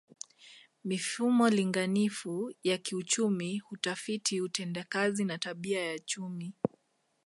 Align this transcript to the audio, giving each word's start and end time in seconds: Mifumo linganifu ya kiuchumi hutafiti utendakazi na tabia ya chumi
Mifumo 0.83 1.49
linganifu 1.49 2.53
ya 2.63 2.77
kiuchumi 2.77 3.59
hutafiti 3.59 4.41
utendakazi 4.41 5.25
na 5.25 5.37
tabia 5.37 5.85
ya 5.85 5.99
chumi 5.99 6.53